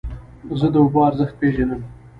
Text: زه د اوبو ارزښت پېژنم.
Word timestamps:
زه 0.59 0.67
د 0.73 0.75
اوبو 0.81 0.99
ارزښت 1.09 1.35
پېژنم. 1.41 1.81